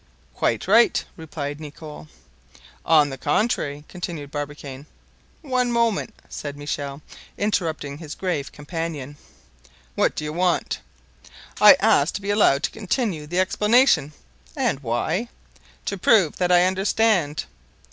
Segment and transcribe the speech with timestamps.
[0.33, 2.07] "Quite right," replied Nicholl.
[2.83, 4.87] "On the contrary," continued Barbicane.
[5.43, 7.03] "One moment," said Michel,
[7.37, 9.15] interrupting his grave companion.
[9.93, 10.79] "What do you want?"
[11.59, 14.13] "I ask to be allowed to continue the explanation."
[14.57, 15.29] "And why?"
[15.85, 17.45] "To prove that I understand."